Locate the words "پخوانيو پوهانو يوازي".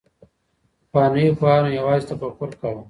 0.91-2.05